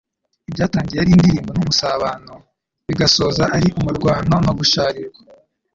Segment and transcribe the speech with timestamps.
[0.49, 2.33] Ibyatangiye ari indirimbo n'umusabano,
[2.87, 5.21] bigasoza ari umuruaniro no gusharirirwa.